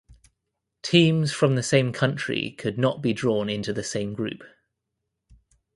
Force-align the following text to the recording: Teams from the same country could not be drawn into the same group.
Teams 0.81 1.31
from 1.31 1.53
the 1.53 1.61
same 1.61 1.93
country 1.93 2.55
could 2.57 2.79
not 2.79 3.03
be 3.03 3.13
drawn 3.13 3.51
into 3.51 3.71
the 3.71 3.83
same 3.83 4.15
group. 4.15 4.41